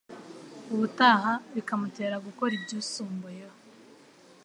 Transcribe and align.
Ubutaha 0.73 1.33
bikamutera 1.53 2.15
gukora 2.25 2.51
ibyisumbuyeho. 2.57 3.57